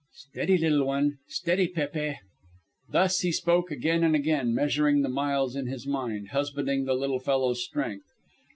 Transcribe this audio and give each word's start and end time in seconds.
"Steady, 0.15 0.57
little 0.57 0.87
one. 0.87 1.19
Steady, 1.27 1.67
Pépe." 1.67 2.15
Thus 2.89 3.19
he 3.19 3.31
spoke 3.31 3.69
again 3.69 4.03
and 4.03 4.15
again, 4.15 4.51
measuring 4.51 5.03
the 5.03 5.09
miles 5.09 5.55
in 5.55 5.67
his 5.67 5.85
mind, 5.85 6.29
husbanding 6.29 6.85
the 6.85 6.95
little 6.95 7.19
fellow's 7.19 7.63
strength. 7.63 8.07